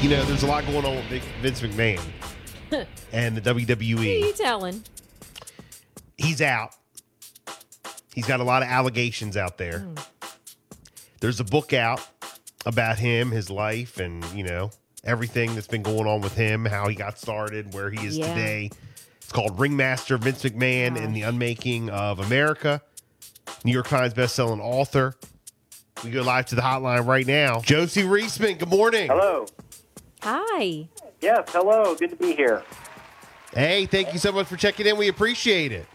You 0.00 0.08
know, 0.08 0.24
there's 0.24 0.42
a 0.42 0.46
lot 0.46 0.64
going 0.64 0.84
on 0.86 0.96
with 1.10 1.22
Vince 1.42 1.60
McMahon 1.60 2.00
and 3.12 3.36
the 3.36 3.40
WWE. 3.42 3.88
Who 3.90 3.98
are 3.98 4.02
you 4.02 4.32
telling? 4.32 4.82
He's 6.16 6.40
out. 6.40 6.74
He's 8.14 8.26
got 8.26 8.40
a 8.40 8.44
lot 8.44 8.62
of 8.62 8.68
allegations 8.68 9.36
out 9.36 9.58
there. 9.58 9.80
Hmm. 9.80 9.94
There's 11.20 11.38
a 11.40 11.44
book 11.44 11.74
out 11.74 12.06
about 12.64 12.98
him, 12.98 13.30
his 13.30 13.50
life, 13.50 13.98
and 13.98 14.24
you 14.34 14.42
know 14.44 14.70
everything 15.04 15.54
that's 15.54 15.66
been 15.66 15.82
going 15.82 16.06
on 16.06 16.22
with 16.22 16.34
him, 16.34 16.64
how 16.64 16.88
he 16.88 16.94
got 16.94 17.18
started, 17.18 17.74
where 17.74 17.90
he 17.90 18.06
is 18.06 18.16
Yeah. 18.16 18.32
today. 18.34 18.70
It's 19.18 19.32
called 19.32 19.58
Ringmaster 19.60 20.16
Vince 20.16 20.42
McMahon 20.42 20.96
and 21.02 21.14
the 21.14 21.22
Unmaking 21.22 21.90
of 21.90 22.20
America. 22.20 22.80
New 23.64 23.72
York 23.72 23.88
Times 23.88 24.14
bestselling 24.14 24.60
author. 24.60 25.14
We 26.02 26.10
go 26.10 26.22
live 26.22 26.46
to 26.46 26.54
the 26.54 26.62
hotline 26.62 27.06
right 27.06 27.26
now. 27.26 27.60
Josie 27.60 28.02
Riesman, 28.04 28.58
good 28.58 28.68
morning. 28.70 29.08
Hello. 29.08 29.44
Hi. 30.22 30.88
Yes, 31.20 31.48
hello. 31.48 31.94
Good 31.94 32.10
to 32.10 32.16
be 32.16 32.34
here. 32.34 32.62
Hey, 33.54 33.86
thank 33.86 34.12
you 34.12 34.18
so 34.18 34.32
much 34.32 34.46
for 34.46 34.56
checking 34.56 34.86
in. 34.86 34.96
We 34.96 35.08
appreciate 35.08 35.72
it. 35.72 35.86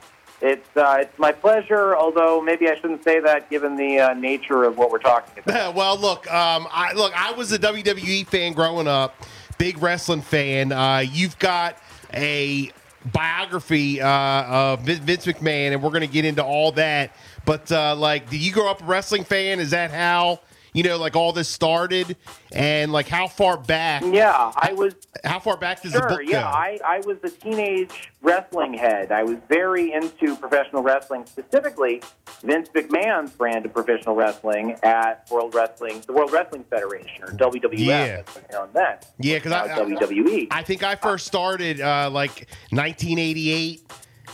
It's 0.42 0.68
uh, 0.76 0.98
it's 1.00 1.18
my 1.18 1.32
pleasure. 1.32 1.96
Although 1.96 2.42
maybe 2.42 2.70
I 2.70 2.76
shouldn't 2.76 3.04
say 3.04 3.20
that 3.22 3.50
given 3.50 3.78
the 3.78 4.00
uh, 4.00 4.14
nature 4.14 4.64
of 4.64 4.78
what 4.78 4.92
we're 4.92 5.00
talking 5.00 5.42
about. 5.44 5.76
well, 5.76 5.98
look, 5.98 6.32
um, 6.32 6.68
I 6.72 6.94
look, 6.94 7.14
I 7.16 7.32
was 7.32 7.52
a 7.52 7.60
WWE 7.60 8.28
fan 8.28 8.54
growing 8.54 8.88
up, 8.88 9.16
big 9.58 9.82
wrestling 9.82 10.22
fan. 10.22 10.72
Uh, 10.72 11.00
you've 11.00 11.40
got 11.40 11.78
a 12.14 12.72
biography 13.14 14.02
uh, 14.02 14.10
of 14.10 14.82
Vince 14.82 15.26
McMahon, 15.26 15.72
and 15.72 15.82
we're 15.82 15.92
going 15.92 16.02
to 16.02 16.08
get 16.08 16.26
into 16.26 16.44
all 16.44 16.72
that. 16.74 17.16
But 17.46 17.72
uh, 17.72 17.96
like, 17.96 18.30
did 18.30 18.42
you 18.42 18.52
grow 18.52 18.70
up 18.70 18.82
a 18.82 18.86
wrestling 18.86 19.24
fan? 19.24 19.60
Is 19.60 19.72
that 19.72 19.92
how 19.92 20.42
you 20.76 20.84
know, 20.84 20.98
like 20.98 21.16
all 21.16 21.32
this 21.34 21.50
started? 21.50 22.16
And 22.52 22.92
like, 22.94 23.08
how 23.08 23.28
far 23.28 23.58
back? 23.58 24.04
Yeah, 24.06 24.52
I 24.56 24.74
was 24.74 24.94
How 25.24 25.40
far 25.40 25.58
back 25.58 25.82
does 25.82 25.94
the 25.94 26.00
sure. 26.00 26.10
book 26.10 26.22
Yeah, 26.24 26.42
go? 26.44 26.48
I, 26.48 26.78
I 26.86 27.00
was 27.06 27.18
a 27.24 27.30
teenage 27.30 28.12
wrestling 28.22 28.74
head. 28.74 29.12
I 29.12 29.24
was 29.24 29.38
very 29.50 29.92
into 29.94 30.36
professional 30.36 30.84
wrestling, 30.84 31.26
specifically 31.26 32.02
Vince 32.44 32.70
McMahon's 32.70 33.32
brand 33.32 33.66
of 33.66 33.74
professional 33.74 34.16
wrestling 34.16 34.76
at 34.84 35.28
World 35.32 35.56
Wrestling, 35.56 36.02
the 36.08 36.14
World 36.14 36.32
Wrestling 36.32 36.64
Federation 36.70 37.24
or 37.24 37.28
WWF. 37.28 37.78
Yeah. 37.78 37.96
as 37.96 38.20
it 38.20 38.26
was 38.28 38.44
known 38.52 38.70
then. 38.74 38.98
Yeah, 39.20 39.40
'cause 39.40 39.52
I- 39.52 39.68
WWE. 39.80 40.48
I 40.52 40.62
think 40.64 40.84
I 40.84 40.96
first 40.96 41.26
started 41.28 41.80
uh, 41.82 42.10
like 42.12 42.48
1988, 42.72 43.85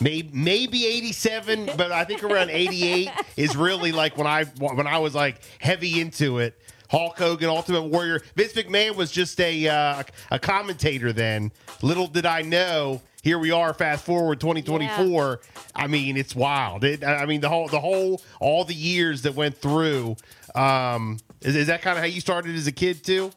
maybe 0.02 0.30
maybe 0.33 0.85
87, 0.85 1.71
but 1.77 1.91
I 1.91 2.03
think 2.03 2.23
around 2.23 2.49
88 2.49 3.09
is 3.38 3.55
really 3.55 3.91
like 3.91 4.17
when 4.17 4.27
I 4.27 4.45
when 4.45 4.88
I 4.88 4.97
was 4.99 5.16
like 5.16 5.41
heavy 5.59 6.02
into 6.02 6.39
it. 6.39 6.59
Hulk 6.89 7.17
Hogan, 7.17 7.47
Ultimate 7.47 7.83
Warrior. 7.83 8.22
Vince 8.35 8.52
McMahon 8.52 8.97
was 8.97 9.11
just 9.11 9.39
a 9.39 9.67
uh, 9.67 10.03
a 10.29 10.39
commentator 10.39 11.13
then. 11.13 11.52
Little 11.81 12.07
did 12.07 12.25
I 12.25 12.41
know. 12.41 13.02
Here 13.22 13.39
we 13.39 13.52
are. 13.52 13.73
Fast 13.73 14.03
forward 14.03 14.41
2024. 14.41 15.39
I 15.75 15.88
mean, 15.88 16.17
it's 16.17 16.35
wild. 16.35 16.83
It, 16.83 17.03
I 17.03 17.25
mean, 17.25 17.39
the 17.39 17.49
whole 17.49 17.67
the 17.69 17.79
whole 17.79 18.22
all 18.41 18.66
the 18.66 18.73
years 18.73 19.22
that 19.22 19.35
went 19.35 19.57
through. 19.57 20.18
Um, 20.53 21.19
is, 21.41 21.56
is 21.56 21.68
that 21.68 21.81
kind 21.81 21.97
of 21.97 22.03
how 22.03 22.09
you 22.09 22.19
started 22.19 22.56
as 22.56 22.68
a 22.68 22.72
kid 22.73 23.03
too? 23.06 23.31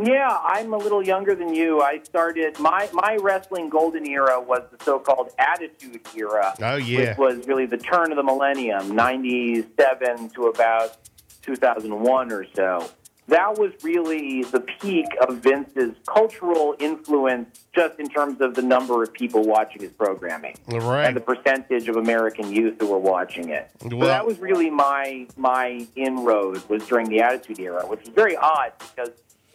Yeah, 0.00 0.38
I'm 0.44 0.72
a 0.72 0.76
little 0.76 1.04
younger 1.04 1.34
than 1.34 1.54
you. 1.54 1.80
I 1.80 2.00
started 2.04 2.58
my 2.58 2.88
my 2.92 3.16
wrestling 3.20 3.68
golden 3.68 4.06
era 4.06 4.40
was 4.40 4.62
the 4.70 4.82
so-called 4.84 5.30
Attitude 5.38 6.00
Era. 6.16 6.54
Oh, 6.62 6.76
yeah. 6.76 7.10
which 7.10 7.18
was 7.18 7.48
really 7.48 7.66
the 7.66 7.78
turn 7.78 8.12
of 8.12 8.16
the 8.16 8.22
millennium, 8.22 8.94
'97 8.94 10.30
to 10.30 10.46
about 10.46 10.96
2001 11.42 12.32
or 12.32 12.46
so. 12.54 12.90
That 13.26 13.58
was 13.58 13.72
really 13.82 14.42
the 14.44 14.60
peak 14.60 15.06
of 15.20 15.38
Vince's 15.38 15.94
cultural 16.06 16.74
influence, 16.78 17.66
just 17.74 18.00
in 18.00 18.08
terms 18.08 18.40
of 18.40 18.54
the 18.54 18.62
number 18.62 19.02
of 19.02 19.12
people 19.12 19.42
watching 19.42 19.82
his 19.82 19.92
programming 19.92 20.56
right. 20.66 21.04
and 21.04 21.14
the 21.14 21.20
percentage 21.20 21.88
of 21.88 21.96
American 21.96 22.50
youth 22.50 22.76
who 22.80 22.86
were 22.86 22.98
watching 22.98 23.50
it. 23.50 23.70
so 23.82 23.98
that 23.98 24.26
was 24.26 24.38
really 24.38 24.70
my 24.70 25.26
my 25.36 25.86
inroad 25.94 26.66
was 26.70 26.86
during 26.86 27.08
the 27.10 27.20
Attitude 27.20 27.60
Era, 27.60 27.86
which 27.86 28.02
is 28.02 28.08
very 28.08 28.36
odd 28.36 28.72
because 28.78 29.10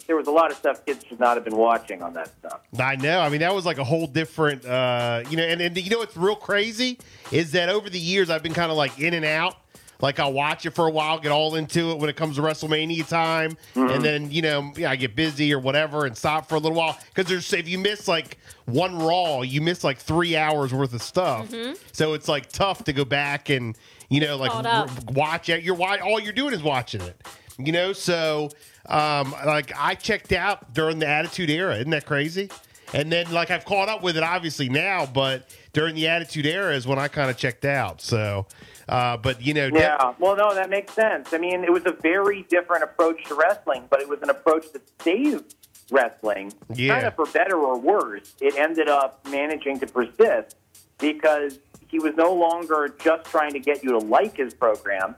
there 0.07 0.15
was 0.15 0.27
a 0.27 0.31
lot 0.31 0.51
of 0.51 0.57
stuff 0.57 0.85
kids 0.85 1.05
should 1.07 1.19
not 1.19 1.37
have 1.37 1.43
been 1.43 1.55
watching 1.57 2.01
on 2.01 2.13
that 2.13 2.27
stuff. 2.39 2.59
I 2.77 2.95
know. 2.95 3.19
I 3.21 3.29
mean, 3.29 3.39
that 3.41 3.53
was 3.55 3.65
like 3.65 3.77
a 3.77 3.83
whole 3.83 4.07
different, 4.07 4.65
uh, 4.65 5.23
you 5.29 5.37
know, 5.37 5.43
and, 5.43 5.61
and 5.61 5.77
you 5.77 5.89
know 5.89 5.99
what's 5.99 6.17
real 6.17 6.35
crazy 6.35 6.99
is 7.31 7.51
that 7.53 7.69
over 7.69 7.89
the 7.89 7.99
years 7.99 8.29
I've 8.29 8.43
been 8.43 8.53
kind 8.53 8.71
of 8.71 8.77
like 8.77 8.99
in 8.99 9.13
and 9.13 9.25
out. 9.25 9.55
Like 10.01 10.19
I'll 10.19 10.33
watch 10.33 10.65
it 10.65 10.71
for 10.71 10.85
a 10.85 10.91
while, 10.91 11.17
get 11.17 11.31
all 11.31 11.55
into 11.55 11.91
it 11.91 11.97
when 11.99 12.09
it 12.09 12.17
comes 12.17 12.35
to 12.35 12.41
WrestleMania 12.41 13.07
time, 13.07 13.55
and 13.73 14.03
then 14.03 14.31
you 14.31 14.41
know 14.41 14.73
yeah, 14.75 14.91
I 14.91 14.97
get 14.97 15.15
busy 15.15 15.53
or 15.53 15.59
whatever 15.59 16.05
and 16.05 16.17
stop 16.17 16.49
for 16.49 16.55
a 16.55 16.59
little 16.59 16.77
while 16.77 16.97
because 17.13 17.29
there's 17.29 17.53
if 17.53 17.69
you 17.69 17.77
miss 17.77 18.05
like 18.05 18.37
one 18.65 18.99
Raw, 18.99 19.43
you 19.43 19.61
miss 19.61 19.81
like 19.81 19.99
three 19.99 20.35
hours 20.35 20.73
worth 20.73 20.93
of 20.93 21.01
stuff. 21.01 21.49
So 21.93 22.15
it's 22.15 22.27
like 22.27 22.51
tough 22.51 22.83
to 22.85 22.91
go 22.91 23.05
back 23.05 23.49
and 23.49 23.77
you 24.09 24.19
know 24.19 24.35
like 24.35 24.51
r- 24.53 24.87
watch 25.13 25.47
it. 25.47 25.63
You're 25.63 25.75
wa- 25.75 25.97
all 26.03 26.19
you're 26.19 26.33
doing 26.33 26.53
is 26.53 26.63
watching 26.63 26.99
it. 26.99 27.25
You 27.57 27.71
know, 27.71 27.93
so 27.93 28.49
um, 28.87 29.33
like 29.45 29.71
I 29.77 29.95
checked 29.95 30.31
out 30.31 30.73
during 30.73 30.99
the 30.99 31.07
Attitude 31.07 31.49
Era. 31.49 31.75
Isn't 31.77 31.91
that 31.91 32.05
crazy? 32.05 32.49
And 32.93 33.11
then 33.11 33.31
like 33.31 33.51
I've 33.51 33.65
caught 33.65 33.89
up 33.89 34.03
with 34.03 34.17
it 34.17 34.23
obviously 34.23 34.69
now, 34.69 35.05
but 35.05 35.49
during 35.73 35.95
the 35.95 36.07
Attitude 36.07 36.45
Era 36.45 36.75
is 36.75 36.85
when 36.85 36.99
I 36.99 37.07
kind 37.07 37.29
of 37.29 37.37
checked 37.37 37.65
out. 37.65 38.01
So, 38.01 38.45
uh, 38.87 39.17
but 39.17 39.41
you 39.41 39.53
know, 39.53 39.69
Yeah, 39.73 40.13
well, 40.19 40.35
no, 40.35 40.53
that 40.53 40.69
makes 40.69 40.93
sense. 40.93 41.33
I 41.33 41.37
mean, 41.37 41.63
it 41.63 41.71
was 41.71 41.83
a 41.85 41.91
very 42.01 42.43
different 42.49 42.83
approach 42.83 43.23
to 43.25 43.35
wrestling, 43.35 43.85
but 43.89 43.99
it 44.01 44.07
was 44.07 44.21
an 44.21 44.29
approach 44.29 44.71
that 44.73 44.81
saved 45.01 45.55
wrestling, 45.91 46.53
Yeah. 46.73 46.93
kind 46.95 47.07
of 47.07 47.15
for 47.15 47.25
better 47.27 47.57
or 47.57 47.77
worse. 47.79 48.33
It 48.41 48.55
ended 48.57 48.89
up 48.89 49.25
managing 49.29 49.79
to 49.79 49.87
persist 49.87 50.55
because 50.99 51.59
he 51.87 51.99
was 51.99 52.13
no 52.15 52.33
longer 52.33 52.93
just 52.99 53.25
trying 53.29 53.53
to 53.53 53.59
get 53.59 53.83
you 53.83 53.91
to 53.91 53.99
like 53.99 54.37
his 54.37 54.53
program. 54.53 55.15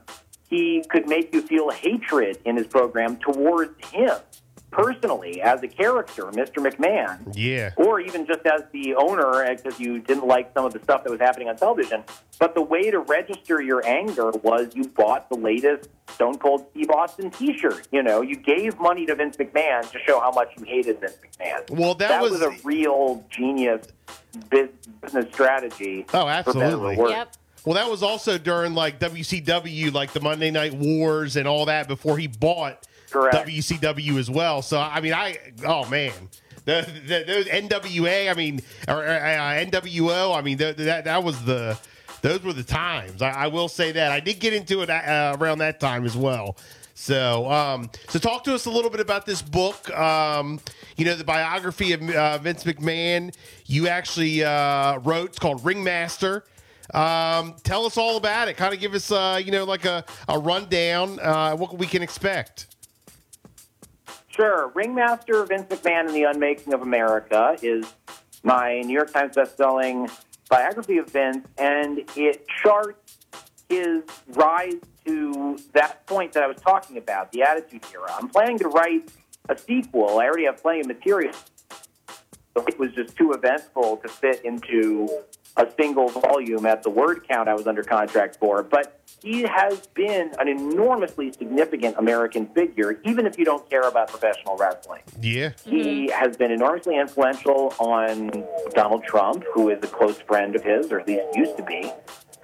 He 0.48 0.84
could 0.88 1.08
make 1.08 1.34
you 1.34 1.42
feel 1.42 1.70
hatred 1.70 2.38
in 2.44 2.56
his 2.56 2.66
program 2.66 3.16
towards 3.16 3.72
him 3.88 4.16
personally 4.70 5.40
as 5.40 5.62
a 5.62 5.68
character, 5.68 6.24
Mr. 6.24 6.56
McMahon 6.56 7.32
yeah, 7.34 7.70
or 7.76 7.98
even 8.00 8.26
just 8.26 8.44
as 8.46 8.62
the 8.72 8.94
owner 8.94 9.44
uh, 9.44 9.54
because 9.54 9.80
you 9.80 9.98
didn't 9.98 10.26
like 10.26 10.52
some 10.54 10.66
of 10.66 10.72
the 10.72 10.80
stuff 10.80 11.02
that 11.04 11.10
was 11.10 11.20
happening 11.20 11.48
on 11.48 11.56
television. 11.56 12.04
But 12.38 12.54
the 12.54 12.62
way 12.62 12.90
to 12.90 12.98
register 12.98 13.62
your 13.62 13.84
anger 13.86 14.30
was 14.42 14.74
you 14.74 14.84
bought 14.88 15.30
the 15.30 15.36
latest 15.36 15.88
Stone 16.10 16.38
Cold 16.38 16.66
Steve 16.70 16.90
Austin 16.90 17.30
T-shirt. 17.30 17.88
You 17.90 18.02
know, 18.02 18.20
you 18.20 18.36
gave 18.36 18.78
money 18.78 19.06
to 19.06 19.14
Vince 19.14 19.36
McMahon 19.38 19.90
to 19.90 19.98
show 20.06 20.20
how 20.20 20.30
much 20.30 20.48
you 20.58 20.64
hated 20.64 21.00
Vince 21.00 21.16
McMahon. 21.38 21.70
Well, 21.70 21.94
that 21.94 22.20
was, 22.20 22.32
was- 22.32 22.42
a 22.42 22.50
real 22.62 23.24
genius 23.30 23.86
business 24.50 25.32
strategy. 25.32 26.04
Oh, 26.12 26.20
for 26.20 26.24
better 26.24 26.26
or 26.26 26.32
absolutely. 26.32 26.96
worse. 26.96 27.10
Yep. 27.12 27.36
Well, 27.66 27.74
that 27.74 27.90
was 27.90 28.04
also 28.04 28.38
during 28.38 28.74
like 28.74 29.00
WCW, 29.00 29.92
like 29.92 30.12
the 30.12 30.20
Monday 30.20 30.52
Night 30.52 30.72
Wars 30.72 31.34
and 31.34 31.48
all 31.48 31.66
that 31.66 31.88
before 31.88 32.16
he 32.16 32.28
bought 32.28 32.86
Correct. 33.10 33.34
WCW 33.34 34.18
as 34.18 34.30
well. 34.30 34.62
So 34.62 34.78
I 34.78 35.00
mean, 35.00 35.12
I 35.12 35.36
oh 35.66 35.84
man, 35.88 36.12
the, 36.64 36.88
the 37.06 37.24
those 37.26 37.46
NWA, 37.46 38.30
I 38.30 38.34
mean, 38.34 38.60
or 38.86 39.04
uh, 39.04 39.18
NWO, 39.18 40.36
I 40.36 40.42
mean, 40.42 40.58
the, 40.58 40.74
that 40.74 41.06
that 41.06 41.24
was 41.24 41.44
the 41.44 41.76
those 42.22 42.40
were 42.44 42.52
the 42.52 42.62
times. 42.62 43.20
I, 43.20 43.30
I 43.30 43.46
will 43.48 43.68
say 43.68 43.90
that 43.90 44.12
I 44.12 44.20
did 44.20 44.38
get 44.38 44.52
into 44.52 44.82
it 44.82 44.88
uh, 44.88 45.36
around 45.40 45.58
that 45.58 45.80
time 45.80 46.04
as 46.04 46.16
well. 46.16 46.56
So, 46.94 47.50
um, 47.50 47.90
so 48.08 48.20
talk 48.20 48.44
to 48.44 48.54
us 48.54 48.66
a 48.66 48.70
little 48.70 48.90
bit 48.90 49.00
about 49.00 49.26
this 49.26 49.42
book. 49.42 49.90
Um, 49.90 50.60
you 50.96 51.04
know, 51.04 51.16
the 51.16 51.24
biography 51.24 51.92
of 51.92 52.08
uh, 52.10 52.38
Vince 52.38 52.62
McMahon. 52.62 53.34
You 53.66 53.88
actually 53.88 54.44
uh, 54.44 54.98
wrote. 55.00 55.30
It's 55.30 55.38
called 55.40 55.64
Ringmaster. 55.64 56.44
Um, 56.94 57.56
tell 57.62 57.86
us 57.86 57.96
all 57.96 58.16
about 58.16 58.48
it. 58.48 58.56
Kind 58.56 58.74
of 58.74 58.80
give 58.80 58.94
us, 58.94 59.10
uh, 59.10 59.40
you 59.42 59.50
know, 59.50 59.64
like 59.64 59.84
a, 59.84 60.04
a 60.28 60.38
rundown. 60.38 61.18
Uh, 61.20 61.56
what 61.56 61.76
we 61.78 61.86
can 61.86 62.02
expect. 62.02 62.68
Sure. 64.28 64.70
Ringmaster 64.74 65.44
Vince 65.44 65.64
McMahon 65.64 66.06
and 66.06 66.10
the 66.10 66.24
Unmaking 66.24 66.74
of 66.74 66.82
America 66.82 67.56
is 67.62 67.86
my 68.42 68.80
New 68.82 68.92
York 68.92 69.12
Times 69.12 69.34
bestselling 69.34 70.10
biography 70.48 70.98
of 70.98 71.10
Vince, 71.10 71.46
and 71.58 72.00
it 72.16 72.46
charts 72.62 73.18
his 73.68 74.02
rise 74.28 74.74
to 75.04 75.58
that 75.72 76.06
point 76.06 76.32
that 76.32 76.42
I 76.42 76.46
was 76.46 76.58
talking 76.58 76.98
about, 76.98 77.32
the 77.32 77.42
Attitude 77.42 77.84
Era. 77.92 78.12
I'm 78.14 78.28
planning 78.28 78.58
to 78.58 78.68
write 78.68 79.10
a 79.48 79.56
sequel. 79.56 80.18
I 80.18 80.26
already 80.26 80.44
have 80.44 80.62
plenty 80.62 80.80
of 80.80 80.86
material. 80.86 81.34
It 82.56 82.78
was 82.78 82.92
just 82.92 83.16
too 83.16 83.32
eventful 83.32 83.98
to 83.98 84.08
fit 84.08 84.44
into 84.44 85.08
a 85.56 85.66
single 85.78 86.08
volume 86.08 86.66
at 86.66 86.82
the 86.82 86.90
word 86.90 87.26
count 87.28 87.48
I 87.48 87.54
was 87.54 87.66
under 87.66 87.82
contract 87.82 88.36
for. 88.36 88.62
But 88.62 89.00
he 89.22 89.42
has 89.42 89.86
been 89.88 90.32
an 90.38 90.48
enormously 90.48 91.32
significant 91.32 91.96
American 91.98 92.46
figure, 92.48 93.00
even 93.04 93.26
if 93.26 93.38
you 93.38 93.44
don't 93.44 93.68
care 93.68 93.82
about 93.82 94.08
professional 94.08 94.56
wrestling. 94.56 95.02
Yeah. 95.20 95.52
He 95.64 96.10
has 96.10 96.36
been 96.36 96.50
enormously 96.50 96.98
influential 96.98 97.74
on 97.78 98.44
Donald 98.70 99.04
Trump, 99.04 99.44
who 99.52 99.70
is 99.70 99.82
a 99.82 99.86
close 99.86 100.18
friend 100.20 100.54
of 100.54 100.62
his, 100.62 100.92
or 100.92 101.00
at 101.00 101.08
least 101.08 101.24
used 101.34 101.56
to 101.56 101.62
be. 101.62 101.90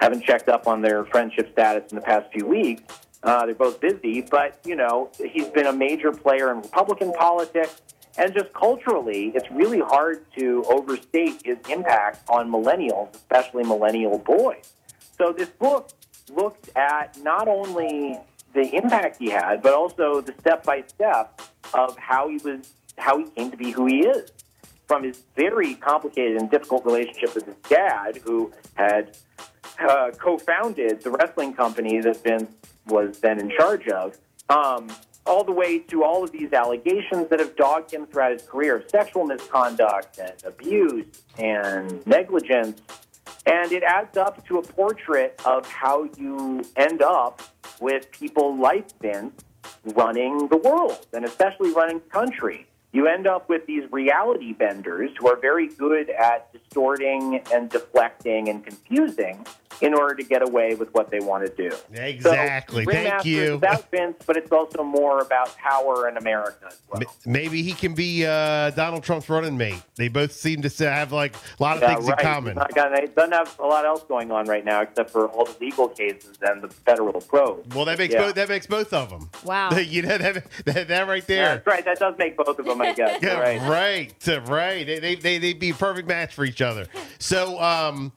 Haven't 0.00 0.24
checked 0.24 0.48
up 0.48 0.66
on 0.66 0.82
their 0.82 1.04
friendship 1.04 1.52
status 1.52 1.92
in 1.92 1.96
the 1.96 2.02
past 2.02 2.32
few 2.32 2.46
weeks. 2.46 2.82
Uh, 3.22 3.46
they're 3.46 3.54
both 3.54 3.80
busy, 3.80 4.20
but 4.22 4.58
you 4.64 4.74
know 4.74 5.08
he's 5.32 5.48
been 5.48 5.66
a 5.66 5.72
major 5.72 6.10
player 6.10 6.50
in 6.50 6.56
Republican 6.56 7.12
politics, 7.12 7.80
and 8.18 8.34
just 8.34 8.52
culturally, 8.52 9.32
it's 9.34 9.50
really 9.50 9.80
hard 9.80 10.24
to 10.38 10.64
overstate 10.68 11.42
his 11.44 11.58
impact 11.70 12.28
on 12.28 12.50
millennials, 12.50 13.14
especially 13.14 13.64
millennial 13.64 14.18
boys. 14.18 14.74
So 15.16 15.32
this 15.32 15.48
book 15.48 15.90
looked 16.30 16.70
at 16.76 17.18
not 17.22 17.48
only 17.48 18.18
the 18.52 18.74
impact 18.74 19.16
he 19.18 19.30
had, 19.30 19.62
but 19.62 19.72
also 19.72 20.20
the 20.20 20.34
step 20.40 20.64
by 20.64 20.84
step 20.86 21.40
of 21.72 21.96
how 21.96 22.28
he 22.28 22.36
was, 22.38 22.70
how 22.98 23.18
he 23.18 23.24
came 23.30 23.50
to 23.50 23.56
be 23.56 23.70
who 23.70 23.86
he 23.86 24.00
is. 24.00 24.30
From 24.86 25.04
his 25.04 25.22
very 25.36 25.74
complicated 25.74 26.36
and 26.36 26.50
difficult 26.50 26.84
relationship 26.84 27.34
with 27.34 27.46
his 27.46 27.56
dad, 27.68 28.18
who 28.24 28.52
had 28.74 29.16
uh, 29.80 30.10
co-founded 30.18 31.02
the 31.02 31.10
wrestling 31.10 31.54
company 31.54 32.00
that 32.00 32.22
Vince 32.22 32.50
was 32.86 33.20
then 33.20 33.40
in 33.40 33.50
charge 33.50 33.88
of, 33.88 34.18
um, 34.50 34.90
all 35.26 35.44
the 35.44 35.52
way 35.52 35.78
to 35.78 36.02
all 36.04 36.24
of 36.24 36.32
these 36.32 36.52
allegations 36.52 37.28
that 37.28 37.38
have 37.38 37.54
dogged 37.56 37.92
him 37.92 38.06
throughout 38.06 38.32
his 38.32 38.42
career 38.42 38.84
sexual 38.88 39.24
misconduct 39.24 40.18
and 40.18 40.34
abuse 40.44 41.06
and 41.38 42.04
negligence. 42.06 42.80
And 43.46 43.72
it 43.72 43.82
adds 43.82 44.16
up 44.16 44.44
to 44.46 44.58
a 44.58 44.62
portrait 44.62 45.40
of 45.44 45.66
how 45.66 46.08
you 46.16 46.62
end 46.76 47.02
up 47.02 47.42
with 47.80 48.10
people 48.10 48.56
like 48.56 48.86
Vince 49.00 49.44
running 49.94 50.48
the 50.48 50.56
world 50.56 51.06
and 51.12 51.24
especially 51.24 51.72
running 51.72 51.98
the 51.98 52.10
country 52.10 52.66
you 52.92 53.06
end 53.06 53.26
up 53.26 53.48
with 53.48 53.66
these 53.66 53.90
reality 53.90 54.52
benders 54.52 55.10
who 55.18 55.26
are 55.26 55.36
very 55.36 55.66
good 55.66 56.10
at 56.10 56.52
distorting 56.52 57.40
and 57.52 57.70
deflecting 57.70 58.48
and 58.48 58.64
confusing 58.64 59.46
in 59.82 59.94
order 59.94 60.14
to 60.14 60.22
get 60.22 60.42
away 60.42 60.76
with 60.76 60.94
what 60.94 61.10
they 61.10 61.18
want 61.18 61.44
to 61.44 61.68
do. 61.68 61.76
Exactly. 61.92 62.84
So, 62.84 62.92
Thank 62.92 63.24
you. 63.24 63.42
Is 63.42 63.50
about 63.50 63.90
Vince, 63.90 64.16
but 64.24 64.36
it's 64.36 64.52
also 64.52 64.84
more 64.84 65.20
about 65.20 65.56
power 65.56 66.08
in 66.08 66.16
America 66.16 66.68
as 66.68 66.78
well. 66.88 67.02
Maybe 67.26 67.62
he 67.62 67.72
can 67.72 67.92
be 67.92 68.24
uh, 68.24 68.70
Donald 68.70 69.02
Trump's 69.02 69.28
running 69.28 69.56
mate. 69.56 69.82
They 69.96 70.06
both 70.06 70.32
seem 70.32 70.62
to 70.62 70.90
have 70.90 71.10
like 71.10 71.34
a 71.34 71.62
lot 71.62 71.76
of 71.76 71.82
yeah, 71.82 71.94
things 71.94 72.08
right. 72.08 72.18
in 72.18 72.24
common. 72.24 72.58
He 72.58 73.06
doesn't 73.08 73.32
have 73.32 73.58
a 73.58 73.66
lot 73.66 73.84
else 73.84 74.04
going 74.04 74.30
on 74.30 74.46
right 74.46 74.64
now 74.64 74.82
except 74.82 75.10
for 75.10 75.26
all 75.28 75.46
the 75.46 75.56
legal 75.60 75.88
cases 75.88 76.38
and 76.42 76.62
the 76.62 76.68
federal 76.68 77.20
probe. 77.20 77.74
Well, 77.74 77.84
that 77.86 77.98
makes 77.98 78.14
yeah. 78.14 78.20
both 78.22 78.36
that 78.36 78.48
makes 78.48 78.66
both 78.66 78.92
of 78.92 79.10
them. 79.10 79.30
Wow. 79.44 79.76
you 79.76 80.02
know 80.02 80.16
that, 80.16 80.44
that, 80.64 80.88
that 80.88 81.08
right 81.08 81.26
there. 81.26 81.42
Yeah, 81.42 81.54
that's 81.54 81.66
right. 81.66 81.84
That 81.84 81.98
does 81.98 82.14
make 82.18 82.36
both 82.36 82.58
of 82.58 82.64
them. 82.64 82.80
I 82.80 82.92
guess. 82.92 83.20
Yeah, 83.22 83.38
right. 83.38 83.60
right, 83.60 84.48
right. 84.48 84.86
They, 84.86 84.98
they, 84.98 85.14
they, 85.14 85.38
they'd 85.38 85.58
be 85.58 85.70
a 85.70 85.74
perfect 85.74 86.08
match 86.08 86.34
for 86.34 86.44
each 86.44 86.60
other. 86.60 86.86
So, 87.18 87.60
um, 87.60 88.12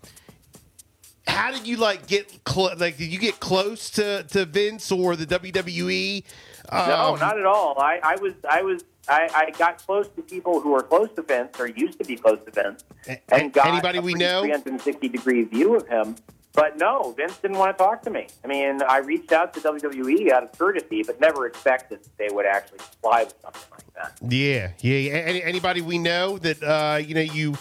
how 1.27 1.51
did 1.51 1.67
you 1.67 1.77
like 1.77 2.07
get 2.07 2.31
cl- 2.47 2.75
like? 2.77 2.97
Did 2.97 3.11
you 3.11 3.19
get 3.19 3.39
close 3.39 3.89
to, 3.91 4.23
to 4.23 4.45
Vince 4.45 4.91
or 4.91 5.15
the 5.15 5.25
WWE? 5.25 6.23
Um, 6.69 6.89
no, 6.89 7.15
not 7.15 7.39
at 7.39 7.45
all. 7.45 7.79
I, 7.79 7.99
I 8.03 8.15
was, 8.15 8.33
I 8.49 8.61
was, 8.61 8.83
I, 9.07 9.29
I 9.33 9.51
got 9.57 9.85
close 9.85 10.07
to 10.15 10.21
people 10.21 10.59
who 10.59 10.71
were 10.71 10.83
close 10.83 11.09
to 11.15 11.21
Vince 11.21 11.59
or 11.59 11.67
used 11.67 11.99
to 11.99 12.05
be 12.05 12.15
close 12.15 12.39
to 12.45 12.51
Vince, 12.51 12.83
and 13.29 13.53
got 13.53 13.67
anybody 13.67 13.99
a 13.99 14.01
we 14.01 14.13
know 14.13 14.41
360 14.41 15.09
degree 15.09 15.43
view 15.43 15.75
of 15.75 15.87
him. 15.87 16.15
But 16.53 16.77
no, 16.77 17.13
Vince 17.17 17.37
didn't 17.37 17.57
want 17.57 17.77
to 17.77 17.83
talk 17.83 18.01
to 18.03 18.09
me. 18.09 18.27
I 18.43 18.47
mean, 18.47 18.81
I 18.87 18.99
reached 18.99 19.33
out 19.33 19.53
to 19.55 19.59
WWE 19.59 20.31
out 20.31 20.43
of 20.43 20.57
courtesy, 20.57 21.03
but 21.03 21.19
never 21.19 21.47
expected 21.47 21.99
they 22.17 22.29
would 22.31 22.45
actually 22.45 22.77
comply 22.77 23.25
with 23.25 23.35
something 23.41 23.61
like 23.71 23.93
that. 23.95 24.31
Yeah, 24.31 24.71
yeah. 24.79 25.11
Any, 25.19 25.43
anybody 25.43 25.81
we 25.81 25.97
know 25.97 26.37
that 26.37 26.63
uh, 26.63 26.97
you 26.97 27.13
know 27.13 27.21
you 27.21 27.55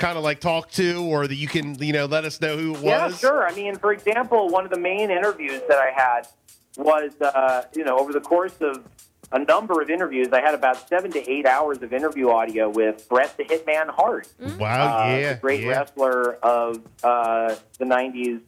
kind 0.00 0.18
of 0.18 0.24
like 0.24 0.40
talk 0.40 0.70
to, 0.72 1.04
or 1.04 1.28
that 1.28 1.36
you 1.36 1.46
can 1.46 1.80
you 1.80 1.92
know 1.92 2.06
let 2.06 2.24
us 2.24 2.40
know 2.40 2.56
who 2.56 2.74
it 2.74 2.80
was? 2.80 2.84
Yeah, 2.84 3.08
sure. 3.10 3.46
I 3.46 3.54
mean, 3.54 3.76
for 3.76 3.92
example, 3.92 4.48
one 4.48 4.64
of 4.64 4.72
the 4.72 4.80
main 4.80 5.10
interviews 5.10 5.60
that 5.68 5.78
I 5.78 5.90
had 5.90 6.26
was 6.76 7.12
uh, 7.20 7.62
you 7.74 7.84
know 7.84 7.98
over 7.98 8.12
the 8.12 8.20
course 8.20 8.56
of 8.60 8.84
a 9.32 9.38
number 9.38 9.80
of 9.80 9.90
interviews. 9.90 10.28
I 10.32 10.40
had 10.40 10.54
about 10.54 10.88
seven 10.88 11.10
to 11.12 11.30
eight 11.30 11.46
hours 11.46 11.82
of 11.82 11.92
interview 11.92 12.30
audio 12.30 12.68
with 12.68 13.08
Bret 13.08 13.36
the 13.36 13.44
Hitman 13.44 13.88
Hart. 13.88 14.28
Wow, 14.58 15.04
uh, 15.04 15.16
yeah, 15.16 15.34
the 15.34 15.40
great 15.40 15.60
yeah. 15.60 15.68
wrestler 15.68 16.34
of 16.36 16.80
uh, 17.04 17.54
the 17.78 17.84
90s 17.84 18.40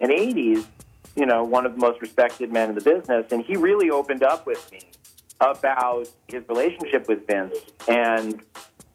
and 0.00 0.10
80s, 0.10 0.66
you 1.14 1.26
know, 1.26 1.42
one 1.44 1.64
of 1.64 1.72
the 1.72 1.78
most 1.78 2.00
respected 2.02 2.52
men 2.52 2.68
in 2.68 2.74
the 2.74 2.82
business. 2.82 3.32
And 3.32 3.44
he 3.44 3.56
really 3.56 3.90
opened 3.90 4.22
up 4.22 4.46
with 4.46 4.70
me 4.70 4.80
about 5.40 6.08
his 6.28 6.46
relationship 6.48 7.08
with 7.08 7.26
Vince. 7.26 7.56
And 7.88 8.42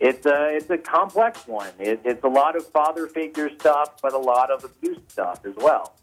it's 0.01 0.25
a, 0.25 0.55
it's 0.55 0.69
a 0.69 0.79
complex 0.79 1.47
one. 1.47 1.69
It, 1.79 2.01
it's 2.03 2.23
a 2.23 2.27
lot 2.27 2.55
of 2.55 2.65
father 2.67 3.07
figure 3.07 3.51
stuff, 3.59 4.01
but 4.01 4.13
a 4.13 4.17
lot 4.17 4.49
of 4.49 4.63
abuse 4.63 4.97
stuff 5.07 5.45
as 5.45 5.53
well. 5.55 5.95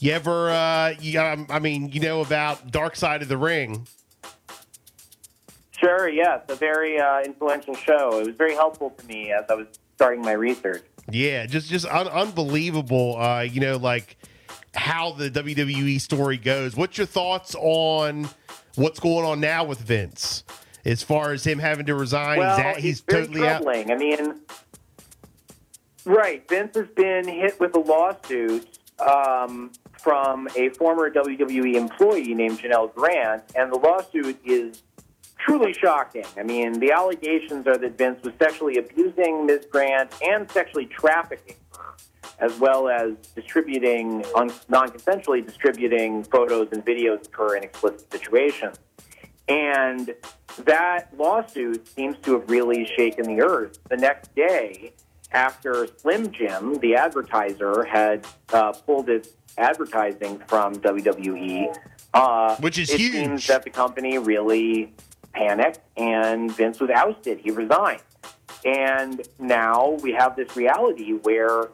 You 0.00 0.12
ever, 0.12 0.50
uh, 0.50 0.94
you, 1.00 1.20
um, 1.20 1.46
I 1.48 1.60
mean, 1.60 1.92
you 1.92 2.00
know 2.00 2.20
about 2.20 2.72
Dark 2.72 2.96
Side 2.96 3.22
of 3.22 3.28
the 3.28 3.36
Ring. 3.36 3.86
Sure, 5.70 6.08
yes, 6.08 6.40
a 6.48 6.56
very 6.56 6.98
uh, 6.98 7.22
influential 7.22 7.74
show. 7.76 8.18
It 8.18 8.26
was 8.26 8.36
very 8.36 8.54
helpful 8.54 8.90
to 8.90 9.06
me 9.06 9.30
as 9.30 9.44
I 9.48 9.54
was 9.54 9.68
starting 9.94 10.22
my 10.22 10.32
research. 10.32 10.82
Yeah, 11.10 11.46
just 11.46 11.70
just 11.70 11.86
un- 11.86 12.08
unbelievable. 12.08 13.16
Uh, 13.18 13.42
you 13.42 13.60
know, 13.60 13.76
like 13.76 14.16
how 14.74 15.12
the 15.12 15.30
WWE 15.30 16.00
story 16.00 16.36
goes. 16.36 16.76
What's 16.76 16.98
your 16.98 17.06
thoughts 17.06 17.54
on 17.58 18.28
what's 18.74 19.00
going 19.00 19.24
on 19.24 19.40
now 19.40 19.64
with 19.64 19.80
Vince? 19.80 20.44
As 20.84 21.02
far 21.02 21.32
as 21.32 21.44
him 21.44 21.58
having 21.58 21.86
to 21.86 21.94
resign, 21.94 22.38
well, 22.38 22.56
he's, 22.56 22.64
at, 22.64 22.78
he's 22.78 23.00
totally 23.02 23.46
out. 23.46 23.66
I 23.66 23.96
mean, 23.96 24.40
right? 26.04 26.46
Vince 26.48 26.76
has 26.76 26.88
been 26.88 27.28
hit 27.28 27.58
with 27.60 27.74
a 27.76 27.80
lawsuit 27.80 28.78
um, 28.98 29.72
from 29.98 30.48
a 30.56 30.70
former 30.70 31.10
WWE 31.10 31.74
employee 31.74 32.34
named 32.34 32.58
Janelle 32.58 32.94
Grant, 32.94 33.44
and 33.54 33.72
the 33.72 33.78
lawsuit 33.78 34.38
is 34.44 34.82
truly 35.38 35.72
shocking. 35.72 36.24
I 36.36 36.42
mean, 36.42 36.78
the 36.80 36.92
allegations 36.92 37.66
are 37.66 37.78
that 37.78 37.98
Vince 37.98 38.22
was 38.22 38.32
sexually 38.38 38.76
abusing 38.78 39.46
Ms. 39.46 39.66
Grant 39.70 40.12
and 40.22 40.50
sexually 40.50 40.86
trafficking 40.86 41.56
her, 41.76 41.94
as 42.38 42.58
well 42.58 42.88
as 42.88 43.14
distributing, 43.34 44.24
un- 44.34 44.52
non-consensually 44.68 45.46
distributing 45.46 46.24
photos 46.24 46.68
and 46.72 46.84
videos 46.84 47.26
of 47.26 47.34
her 47.34 47.56
in 47.56 47.64
explicit 47.64 48.10
situations. 48.12 48.78
And 49.48 50.14
that 50.58 51.08
lawsuit 51.16 51.86
seems 51.88 52.16
to 52.22 52.38
have 52.38 52.50
really 52.50 52.86
shaken 52.96 53.24
the 53.24 53.42
earth. 53.42 53.78
The 53.88 53.96
next 53.96 54.34
day, 54.34 54.92
after 55.32 55.86
Slim 55.98 56.30
Jim, 56.32 56.78
the 56.78 56.94
advertiser, 56.96 57.84
had 57.84 58.26
uh, 58.52 58.72
pulled 58.72 59.08
its 59.08 59.30
advertising 59.58 60.40
from 60.48 60.74
WWE, 60.76 61.74
uh, 62.14 62.56
Which 62.56 62.78
is 62.78 62.90
it 62.90 62.98
huge. 62.98 63.12
seems 63.12 63.46
that 63.46 63.62
the 63.62 63.70
company 63.70 64.18
really 64.18 64.92
panicked 65.32 65.80
and 65.96 66.50
Vince 66.52 66.80
was 66.80 66.90
ousted. 66.90 67.38
He 67.38 67.50
resigned. 67.50 68.02
And 68.64 69.26
now 69.38 69.90
we 70.02 70.12
have 70.12 70.36
this 70.36 70.54
reality 70.56 71.12
where 71.12 71.68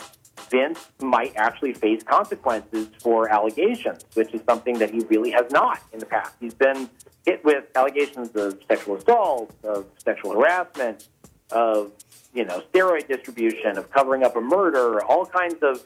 Vince 0.50 0.90
might 1.00 1.34
actually 1.36 1.72
face 1.72 2.02
consequences 2.02 2.88
for 3.00 3.28
allegations, 3.32 4.04
which 4.14 4.32
is 4.34 4.40
something 4.48 4.78
that 4.78 4.90
he 4.90 5.00
really 5.08 5.30
has 5.30 5.50
not 5.50 5.80
in 5.92 5.98
the 5.98 6.06
past. 6.06 6.34
He's 6.40 6.54
been 6.54 6.88
hit 7.24 7.44
with 7.44 7.64
allegations 7.74 8.30
of 8.36 8.60
sexual 8.68 8.96
assault, 8.96 9.52
of 9.64 9.86
sexual 9.98 10.32
harassment, 10.32 11.08
of 11.50 11.92
you 12.34 12.44
know 12.44 12.62
steroid 12.72 13.08
distribution, 13.08 13.78
of 13.78 13.90
covering 13.90 14.22
up 14.22 14.36
a 14.36 14.40
murder, 14.40 15.02
all 15.04 15.26
kinds 15.26 15.56
of 15.62 15.84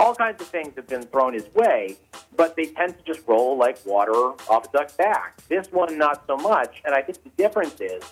all 0.00 0.14
kinds 0.14 0.40
of 0.40 0.48
things 0.48 0.72
have 0.76 0.88
been 0.88 1.02
thrown 1.02 1.34
his 1.34 1.46
way, 1.54 1.96
but 2.34 2.56
they 2.56 2.64
tend 2.64 2.96
to 2.96 3.04
just 3.04 3.26
roll 3.28 3.56
like 3.58 3.78
water 3.84 4.14
off 4.14 4.66
a 4.66 4.72
duck's 4.72 4.94
back. 4.94 5.38
This 5.48 5.70
one, 5.70 5.98
not 5.98 6.24
so 6.26 6.36
much. 6.38 6.80
And 6.86 6.94
I 6.94 7.02
think 7.02 7.22
the 7.22 7.30
difference 7.36 7.80
is 7.80 8.02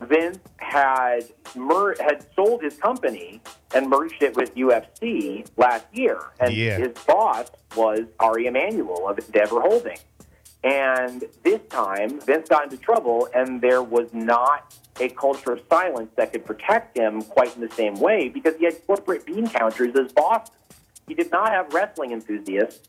Vince 0.00 0.38
had 0.56 1.24
mer- 1.54 1.94
had 2.00 2.26
sold 2.34 2.62
his 2.62 2.76
company 2.76 3.40
and 3.74 3.88
merged 3.88 4.22
it 4.22 4.36
with 4.36 4.54
UFC 4.54 5.44
last 5.56 5.86
year, 5.92 6.18
and 6.40 6.52
Yeah. 6.52 6.78
his 6.78 6.92
boss 7.06 7.50
was 7.76 8.00
Ari 8.20 8.46
Emanuel 8.46 9.08
of 9.08 9.18
Endeavor 9.18 9.60
Holding. 9.60 9.98
And 10.64 11.24
this 11.42 11.60
time, 11.70 12.20
Vince 12.20 12.48
got 12.48 12.64
into 12.64 12.76
trouble, 12.76 13.28
and 13.34 13.60
there 13.60 13.82
was 13.82 14.12
not 14.14 14.74
a 15.00 15.08
culture 15.08 15.52
of 15.52 15.60
silence 15.68 16.10
that 16.16 16.32
could 16.32 16.44
protect 16.44 16.96
him 16.96 17.22
quite 17.22 17.54
in 17.56 17.60
the 17.62 17.70
same 17.74 17.94
way 17.94 18.28
because 18.28 18.54
he 18.56 18.64
had 18.66 18.86
corporate 18.86 19.24
bean 19.26 19.48
counters 19.48 19.94
as 19.98 20.12
bosses. 20.12 20.54
He 21.08 21.14
did 21.14 21.32
not 21.32 21.50
have 21.50 21.72
wrestling 21.74 22.12
enthusiasts 22.12 22.88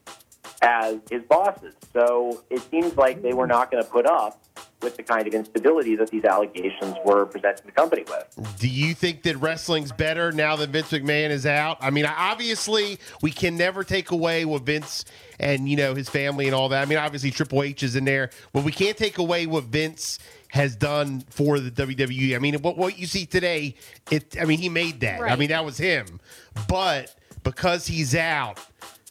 as 0.61 0.97
his 1.09 1.23
bosses. 1.23 1.73
So 1.93 2.43
it 2.49 2.61
seems 2.69 2.95
like 2.95 3.21
they 3.23 3.33
were 3.33 3.47
not 3.47 3.71
going 3.71 3.83
to 3.83 3.89
put 3.89 4.05
up 4.05 4.39
with 4.83 4.97
the 4.97 5.03
kind 5.03 5.27
of 5.27 5.33
instability 5.33 5.95
that 5.95 6.09
these 6.09 6.25
allegations 6.25 6.95
were 7.05 7.25
presenting 7.25 7.65
the 7.65 7.71
company 7.71 8.03
with. 8.07 8.57
Do 8.59 8.67
you 8.67 8.93
think 8.93 9.23
that 9.23 9.37
wrestling's 9.37 9.91
better 9.91 10.31
now 10.31 10.55
that 10.57 10.69
Vince 10.69 10.91
McMahon 10.91 11.29
is 11.29 11.45
out? 11.45 11.77
I 11.81 11.89
mean, 11.89 12.05
obviously, 12.05 12.99
we 13.21 13.31
can 13.31 13.57
never 13.57 13.83
take 13.83 14.11
away 14.11 14.45
what 14.45 14.63
Vince 14.63 15.05
and 15.39 15.67
you 15.67 15.75
know 15.75 15.95
his 15.95 16.09
family 16.09 16.45
and 16.45 16.55
all 16.55 16.69
that. 16.69 16.81
I 16.81 16.85
mean, 16.85 16.97
obviously 16.97 17.31
Triple 17.31 17.63
H 17.63 17.83
is 17.83 17.95
in 17.95 18.05
there, 18.05 18.29
but 18.51 18.63
we 18.63 18.71
can't 18.71 18.97
take 18.97 19.17
away 19.17 19.45
what 19.45 19.65
Vince 19.65 20.19
has 20.49 20.75
done 20.75 21.23
for 21.29 21.59
the 21.59 21.71
WWE. 21.71 22.35
I 22.35 22.39
mean, 22.39 22.55
what 22.61 22.77
what 22.77 22.97
you 22.97 23.07
see 23.07 23.25
today, 23.25 23.75
it. 24.11 24.35
I 24.39 24.45
mean, 24.45 24.59
he 24.59 24.69
made 24.69 24.99
that. 24.99 25.21
I 25.21 25.35
mean, 25.35 25.49
that 25.49 25.65
was 25.65 25.77
him. 25.77 26.19
But 26.67 27.15
because 27.43 27.87
he's 27.87 28.15
out 28.15 28.59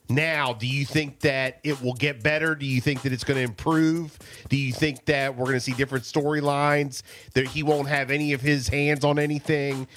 now, 0.09 0.53
do 0.53 0.67
you 0.67 0.85
think 0.85 1.21
that 1.21 1.59
it 1.63 1.81
will 1.81 1.95
get 1.95 2.23
better? 2.23 2.55
Do 2.55 2.67
you 2.67 2.81
think 2.81 3.03
that 3.03 3.13
it's 3.13 3.25
going 3.25 3.39
to 3.39 3.45
improve? 3.45 4.19
Do 4.49 4.57
you 4.57 4.73
think 4.73 5.07
that 5.07 5.37
we're 5.37 5.47
going 5.47 5.57
to 5.57 5.61
see 5.61 5.73
different 5.73 6.05
storylines? 6.05 7.03
That 7.35 7.47
he 7.49 7.63
won't 7.63 7.89
have 7.89 8.11
any 8.11 8.33
of 8.33 8.41
his 8.41 8.69
hands 8.69 9.05
on 9.05 9.19
anything? 9.19 9.89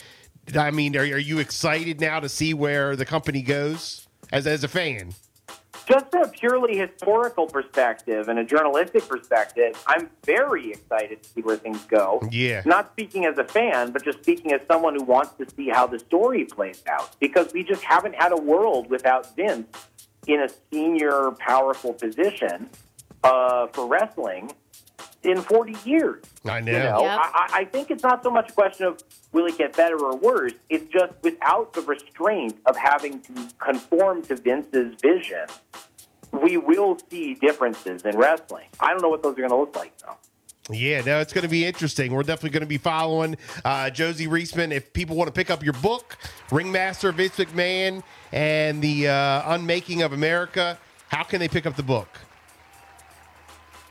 I 0.57 0.71
mean, 0.71 0.95
are, 0.95 1.01
are 1.01 1.17
you 1.17 1.39
excited 1.39 1.99
now 1.99 2.19
to 2.19 2.29
see 2.29 2.53
where 2.53 2.95
the 2.95 3.05
company 3.05 3.41
goes 3.41 4.07
as 4.31 4.47
as 4.47 4.63
a 4.63 4.67
fan? 4.67 5.13
Just 5.87 6.09
from 6.09 6.23
a 6.23 6.27
purely 6.27 6.77
historical 6.77 7.45
perspective 7.45 8.27
and 8.27 8.39
a 8.39 8.43
journalistic 8.43 9.07
perspective, 9.07 9.83
I'm 9.85 10.09
very 10.23 10.71
excited 10.71 11.21
to 11.21 11.29
see 11.29 11.41
where 11.41 11.57
things 11.57 11.83
go. 11.85 12.27
Yeah. 12.31 12.63
Not 12.65 12.91
speaking 12.93 13.25
as 13.25 13.37
a 13.37 13.43
fan, 13.43 13.91
but 13.91 14.03
just 14.03 14.19
speaking 14.19 14.51
as 14.51 14.61
someone 14.67 14.95
who 14.95 15.03
wants 15.03 15.33
to 15.35 15.45
see 15.55 15.69
how 15.69 15.85
the 15.85 15.99
story 15.99 16.45
plays 16.45 16.81
out. 16.87 17.15
Because 17.19 17.53
we 17.53 17.63
just 17.63 17.83
haven't 17.83 18.15
had 18.15 18.31
a 18.31 18.41
world 18.41 18.89
without 18.89 19.35
Vince 19.35 19.67
in 20.27 20.41
a 20.41 20.49
senior, 20.71 21.31
powerful 21.39 21.93
position 21.93 22.69
uh, 23.23 23.67
for 23.67 23.87
wrestling 23.87 24.51
in 25.23 25.41
40 25.41 25.75
years. 25.89 26.23
I 26.45 26.59
know. 26.61 26.71
You 26.71 26.77
know, 26.79 27.01
Yep. 27.01 27.19
I, 27.19 27.49
I 27.53 27.65
think 27.65 27.89
it's 27.91 28.03
not 28.03 28.23
so 28.23 28.29
much 28.29 28.51
a 28.51 28.53
question 28.53 28.85
of 28.85 29.01
will 29.31 29.47
it 29.47 29.57
get 29.57 29.75
better 29.75 29.97
or 29.97 30.15
worse. 30.15 30.53
It's 30.69 30.85
just 30.91 31.13
without 31.23 31.73
the 31.73 31.81
restraint 31.81 32.57
of 32.65 32.77
having 32.77 33.21
to 33.21 33.33
conform 33.59 34.21
to 34.23 34.35
Vince's 34.35 34.95
vision, 35.01 35.45
we 36.31 36.57
will 36.57 36.97
see 37.09 37.33
differences 37.33 38.03
in 38.03 38.17
wrestling. 38.17 38.65
I 38.79 38.91
don't 38.91 39.01
know 39.01 39.09
what 39.09 39.23
those 39.23 39.33
are 39.33 39.37
going 39.37 39.49
to 39.49 39.57
look 39.57 39.75
like, 39.75 39.97
though. 39.99 40.17
Yeah, 40.71 41.01
no, 41.01 41.19
it's 41.19 41.31
going 41.31 41.43
to 41.43 41.49
be 41.49 41.63
interesting. 41.63 42.11
We're 42.11 42.23
definitely 42.23 42.49
going 42.49 42.61
to 42.61 42.67
be 42.67 42.79
following 42.79 43.37
uh, 43.63 43.91
Josie 43.91 44.27
Riesman. 44.27 44.71
If 44.71 44.93
people 44.93 45.15
want 45.15 45.27
to 45.27 45.31
pick 45.31 45.51
up 45.51 45.63
your 45.63 45.73
book, 45.73 46.17
Ringmaster 46.51 47.11
Vince 47.11 47.35
McMahon 47.35 48.01
and 48.31 48.81
the 48.81 49.09
uh, 49.09 49.53
Unmaking 49.53 50.01
of 50.01 50.11
America, 50.11 50.79
how 51.09 51.21
can 51.23 51.39
they 51.39 51.47
pick 51.47 51.67
up 51.67 51.75
the 51.75 51.83
book? 51.83 52.09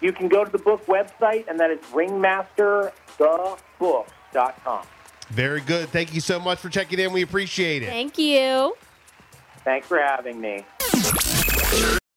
You 0.01 0.13
can 0.13 0.27
go 0.29 0.45
to 0.45 0.51
the 0.51 0.59
book 0.59 0.85
website, 0.87 1.47
and 1.49 1.61
that 1.61 1.71
is 1.71 1.79
ringmasterthebook.com. 1.93 4.87
Very 5.31 5.61
good. 5.61 5.91
Thank 5.91 6.13
you 6.13 6.21
so 6.21 6.41
much 6.41 6.59
for 6.59 6.69
checking 6.69 6.99
in. 6.99 7.13
We 7.13 7.23
appreciate 7.23 7.85
it. 7.85 7.87
Thank 7.87 8.19
you. 8.19 8.75
Thanks 9.65 9.87
for 9.87 9.99
having 9.99 10.41
me. 10.41 10.65